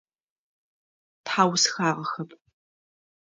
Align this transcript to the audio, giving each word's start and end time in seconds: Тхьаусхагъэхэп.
Тхьаусхагъэхэп. 1.25 2.29